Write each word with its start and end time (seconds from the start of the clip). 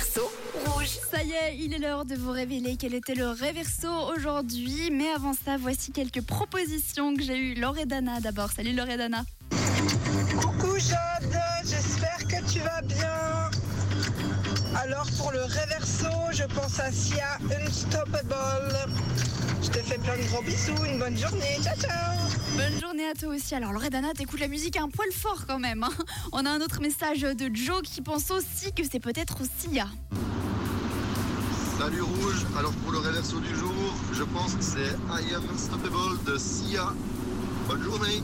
réverso 0.00 0.32
rouge. 0.66 0.98
Ça 1.10 1.22
y 1.22 1.32
est, 1.32 1.56
il 1.58 1.74
est 1.74 1.78
l'heure 1.78 2.04
de 2.04 2.14
vous 2.14 2.30
révéler 2.30 2.76
quel 2.78 2.94
était 2.94 3.14
le 3.14 3.28
réverso 3.28 3.88
aujourd'hui. 4.14 4.90
Mais 4.90 5.10
avant 5.10 5.34
ça, 5.34 5.56
voici 5.58 5.92
quelques 5.92 6.22
propositions 6.22 7.14
que 7.14 7.22
j'ai 7.22 7.36
eues. 7.36 7.54
Loredana 7.54 8.20
d'abord. 8.20 8.50
Salut 8.50 8.72
Loredana. 8.72 9.24
Coucou 10.40 10.78
Jade, 10.78 11.40
j'espère 11.64 12.18
que 12.28 12.52
tu 12.52 12.60
vas 12.60 12.82
bien. 12.82 13.50
Alors 14.80 15.06
pour 15.18 15.32
le 15.32 15.42
réverso, 15.42 16.08
je 16.32 16.44
pense 16.44 16.80
à 16.80 16.90
Sia 16.90 17.38
Unstoppable. 17.66 18.76
Plein 20.12 20.24
de 20.24 20.28
gros 20.28 20.42
bisous, 20.42 20.84
une 20.86 20.98
bonne 20.98 21.16
journée, 21.16 21.56
ciao 21.62 21.76
ciao 21.76 22.16
Bonne 22.56 22.80
journée 22.80 23.08
à 23.08 23.14
toi 23.14 23.28
aussi. 23.32 23.54
Alors 23.54 23.72
Loredana, 23.72 24.12
t'écoutes 24.12 24.40
la 24.40 24.48
musique 24.48 24.76
un 24.76 24.88
poil 24.88 25.08
fort 25.12 25.44
quand 25.46 25.60
même. 25.60 25.84
hein. 25.84 25.90
On 26.32 26.44
a 26.46 26.50
un 26.50 26.60
autre 26.60 26.80
message 26.80 27.20
de 27.20 27.48
Joe 27.54 27.82
qui 27.82 28.00
pense 28.02 28.28
aussi 28.32 28.72
que 28.72 28.82
c'est 28.90 28.98
peut-être 28.98 29.38
Sia. 29.58 29.86
Salut 31.78 32.02
Rouge, 32.02 32.44
alors 32.58 32.72
pour 32.72 32.90
le 32.90 32.98
réverso 32.98 33.38
du 33.38 33.54
jour, 33.54 33.72
je 34.12 34.24
pense 34.24 34.54
que 34.54 34.62
c'est 34.64 34.96
I 35.10 35.32
Am 35.34 35.44
Unstoppable 35.54 36.24
de 36.26 36.36
Sia. 36.38 36.88
Bonne 37.68 37.82
journée 37.84 38.22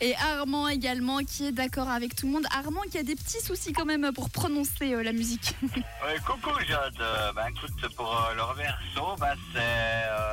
Et 0.00 0.14
Armand 0.16 0.66
également 0.68 1.18
qui 1.18 1.44
est 1.46 1.52
d'accord 1.52 1.90
avec 1.90 2.16
tout 2.16 2.24
le 2.26 2.32
monde. 2.32 2.46
Armand 2.56 2.80
qui 2.90 2.96
a 2.96 3.02
des 3.02 3.16
petits 3.16 3.40
soucis 3.44 3.74
quand 3.74 3.84
même 3.84 4.12
pour 4.14 4.30
prononcer 4.30 4.94
euh, 4.94 5.02
la 5.02 5.12
musique. 5.12 5.54
Ouais, 5.62 6.16
coucou 6.26 6.58
Jade, 6.66 6.94
Euh, 7.00 7.32
ben 7.34 7.48
écoute 7.50 7.94
pour 7.96 8.10
euh, 8.16 8.34
le 8.34 8.42
reverso, 8.42 9.14
ben 9.20 9.34
c'est 9.52 9.58
euh, 9.60 10.31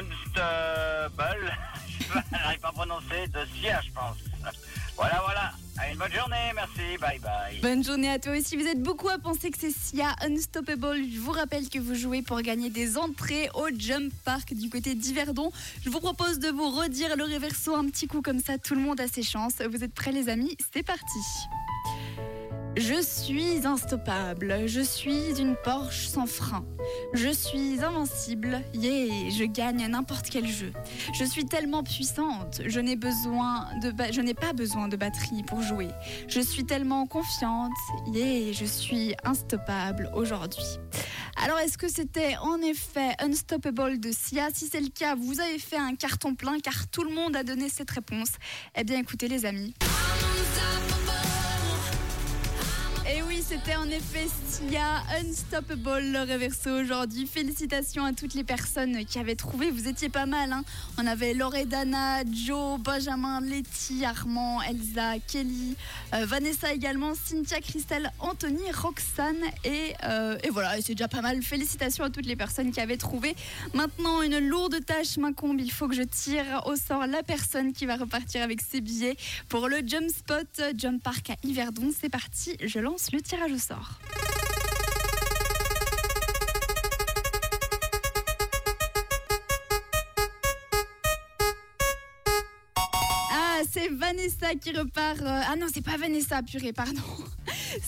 Unstable, 0.00 1.52
j'arrive 2.32 2.60
pas 2.60 2.68
à 2.68 2.72
prononcer, 2.72 3.28
de 3.28 3.40
Sia 3.54 3.80
je 3.84 3.92
pense. 3.92 4.16
Voilà 4.96 5.22
voilà, 5.24 5.52
Allez, 5.78 5.92
une 5.92 5.98
bonne 5.98 6.12
journée, 6.12 6.52
merci, 6.54 6.98
bye 7.00 7.18
bye. 7.20 7.58
Bonne 7.62 7.82
journée 7.82 8.10
à 8.10 8.18
toi 8.18 8.36
aussi. 8.36 8.54
Vous 8.56 8.66
êtes 8.66 8.82
beaucoup 8.82 9.08
à 9.08 9.18
penser 9.18 9.50
que 9.50 9.56
c'est 9.58 9.70
Sia 9.70 10.14
Unstoppable. 10.20 10.98
Je 11.10 11.18
vous 11.18 11.32
rappelle 11.32 11.70
que 11.70 11.78
vous 11.78 11.94
jouez 11.94 12.20
pour 12.20 12.42
gagner 12.42 12.68
des 12.68 12.98
entrées 12.98 13.48
au 13.54 13.68
Jump 13.74 14.12
Park 14.26 14.52
du 14.52 14.68
côté 14.68 14.94
d'Yverdon. 14.94 15.52
Je 15.82 15.88
vous 15.88 16.00
propose 16.00 16.38
de 16.38 16.48
vous 16.50 16.68
redire 16.68 17.16
le 17.16 17.24
réverso 17.24 17.74
un 17.74 17.86
petit 17.86 18.08
coup 18.08 18.20
comme 18.20 18.40
ça, 18.40 18.58
tout 18.58 18.74
le 18.74 18.82
monde 18.82 19.00
a 19.00 19.08
ses 19.08 19.22
chances. 19.22 19.62
Vous 19.62 19.82
êtes 19.82 19.94
prêts 19.94 20.12
les 20.12 20.28
amis? 20.28 20.54
C'est 20.74 20.82
parti. 20.82 21.18
Je 22.80 23.02
suis 23.02 23.66
instoppable, 23.66 24.66
je 24.66 24.80
suis 24.80 25.38
une 25.38 25.54
Porsche 25.54 26.06
sans 26.06 26.24
frein. 26.24 26.64
Je 27.12 27.28
suis 27.28 27.84
invincible, 27.84 28.62
yeah, 28.72 29.28
je 29.28 29.44
gagne 29.44 29.86
n'importe 29.86 30.30
quel 30.30 30.46
jeu. 30.46 30.72
Je 31.12 31.24
suis 31.24 31.44
tellement 31.44 31.82
puissante, 31.82 32.62
je 32.64 32.80
n'ai 32.80 32.96
pas 32.96 34.52
besoin 34.54 34.88
de 34.88 34.96
batterie 34.96 35.42
pour 35.46 35.60
jouer. 35.60 35.88
Je 36.26 36.40
suis 36.40 36.64
tellement 36.64 37.06
confiante, 37.06 37.70
yeah, 38.14 38.50
je 38.52 38.64
suis 38.64 39.14
instoppable 39.24 40.10
aujourd'hui. 40.14 40.78
Alors, 41.44 41.58
est-ce 41.58 41.76
que 41.76 41.88
c'était 41.88 42.38
en 42.38 42.62
effet 42.62 43.10
Unstoppable 43.18 44.00
de 44.00 44.10
Sia? 44.10 44.48
Si 44.54 44.68
c'est 44.68 44.80
le 44.80 44.88
cas, 44.88 45.16
vous 45.16 45.38
avez 45.38 45.58
fait 45.58 45.76
un 45.76 45.96
carton 45.96 46.34
plein 46.34 46.58
car 46.60 46.88
tout 46.88 47.04
le 47.04 47.14
monde 47.14 47.36
a 47.36 47.44
donné 47.44 47.68
cette 47.68 47.90
réponse. 47.90 48.30
Eh 48.74 48.84
bien, 48.84 48.98
écoutez, 48.98 49.28
les 49.28 49.44
amis. 49.44 49.74
C'était 53.42 53.74
en 53.74 53.88
effet 53.88 54.26
Sia 54.48 55.02
Unstoppable 55.18 56.12
le 56.12 56.20
réverso 56.20 56.70
aujourd'hui. 56.70 57.26
Félicitations 57.26 58.04
à 58.04 58.12
toutes 58.12 58.34
les 58.34 58.44
personnes 58.44 59.04
qui 59.06 59.18
avaient 59.18 59.34
trouvé. 59.34 59.70
Vous 59.70 59.88
étiez 59.88 60.08
pas 60.08 60.26
mal. 60.26 60.52
Hein 60.52 60.62
On 60.98 61.06
avait 61.06 61.32
Loredana, 61.32 62.22
Joe, 62.30 62.78
Benjamin, 62.78 63.40
Letty, 63.40 64.04
Armand, 64.04 64.60
Elsa, 64.62 65.18
Kelly, 65.26 65.74
euh, 66.14 66.26
Vanessa 66.26 66.72
également, 66.72 67.14
Cynthia, 67.14 67.60
Christelle, 67.60 68.12
Anthony, 68.20 68.70
Roxane. 68.72 69.42
Et, 69.64 69.94
euh, 70.04 70.36
et 70.44 70.50
voilà, 70.50 70.80
c'est 70.82 70.94
déjà 70.94 71.08
pas 71.08 71.22
mal. 71.22 71.42
Félicitations 71.42 72.04
à 72.04 72.10
toutes 72.10 72.26
les 72.26 72.36
personnes 72.36 72.70
qui 72.72 72.80
avaient 72.80 72.98
trouvé. 72.98 73.34
Maintenant, 73.74 74.22
une 74.22 74.38
lourde 74.38 74.84
tâche 74.84 75.16
m'incombe. 75.16 75.60
Il 75.60 75.72
faut 75.72 75.88
que 75.88 75.94
je 75.94 76.02
tire 76.02 76.62
au 76.66 76.76
sort 76.76 77.06
la 77.06 77.22
personne 77.22 77.72
qui 77.72 77.86
va 77.86 77.96
repartir 77.96 78.42
avec 78.42 78.60
ses 78.60 78.80
billets 78.80 79.16
pour 79.48 79.68
le 79.68 79.78
Jump 79.84 80.08
Spot 80.10 80.62
Jump 80.76 81.02
Park 81.02 81.30
à 81.30 81.36
Yverdon. 81.42 81.90
C'est 81.98 82.10
parti, 82.10 82.56
je 82.62 82.78
lance 82.78 83.12
le 83.12 83.20
tirage 83.30 83.52
au 83.52 83.58
sort. 83.58 83.90
Ah, 93.32 93.60
c'est 93.70 93.88
Vanessa 93.88 94.54
qui 94.54 94.72
repart. 94.72 95.20
euh, 95.20 95.42
Ah 95.48 95.56
non, 95.56 95.66
c'est 95.72 95.84
pas 95.84 95.96
Vanessa, 95.96 96.42
purée, 96.42 96.72
pardon. 96.72 97.00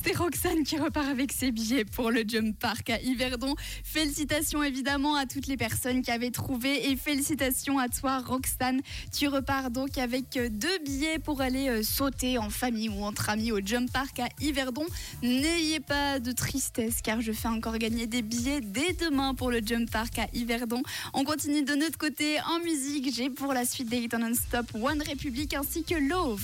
C'est 0.05 0.17
Roxane 0.17 0.63
qui 0.63 0.79
repart 0.79 1.09
avec 1.09 1.33
ses 1.33 1.51
billets 1.51 1.85
pour 1.85 2.11
le 2.11 2.23
Jump 2.27 2.57
Park 2.59 2.91
à 2.91 3.01
Yverdon. 3.01 3.55
Félicitations 3.85 4.63
évidemment 4.63 5.17
à 5.17 5.27
toutes 5.27 5.49
les 5.49 5.57
personnes 5.57 6.03
qui 6.03 6.11
avaient 6.11 6.31
trouvé 6.31 6.91
et 6.91 6.97
félicitations 6.97 7.79
à 7.79 7.89
toi 7.89 8.19
Roxane. 8.19 8.81
Tu 9.13 9.27
repars 9.27 9.71
donc 9.71 9.99
avec 9.99 10.37
euh, 10.37 10.49
deux 10.49 10.79
billets 10.85 11.19
pour 11.19 11.41
aller 11.41 11.69
euh, 11.69 11.83
sauter 11.83 12.39
en 12.39 12.49
famille 12.49 12.89
ou 12.89 13.03
entre 13.03 13.29
amis 13.29 13.51
au 13.51 13.59
Jump 13.65 13.91
Park 13.93 14.21
à 14.21 14.29
Yverdon. 14.41 14.87
N'ayez 15.23 15.81
pas 15.81 16.21
de 16.21 16.31
tristesse 16.31 17.03
car 17.03 17.21
je 17.21 17.33
fais 17.33 17.49
encore 17.49 17.79
gagner 17.79 18.07
des 18.07 18.23
billets 18.23 18.61
dès 18.61 18.93
demain 18.93 19.35
pour 19.35 19.51
le 19.51 19.61
Jump 19.65 19.91
Park 19.91 20.19
à 20.19 20.27
Yverdon. 20.33 20.83
On 21.13 21.25
continue 21.25 21.63
de 21.65 21.75
notre 21.75 21.99
côté 21.99 22.39
en 22.49 22.61
musique. 22.61 23.13
J'ai 23.15 23.31
pour 23.31 23.53
la 23.53 23.65
suite 23.65 23.89
des 23.89 23.99
Hit 23.99 24.15
Non-Stop 24.15 24.67
One 24.75 25.03
Republic 25.03 25.55
ainsi 25.55 25.83
que 25.83 25.95
Love. 25.95 26.41